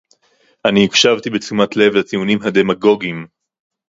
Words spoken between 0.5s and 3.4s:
אני הקשבתי בתשומת לב לטיעונים הדמגוגיים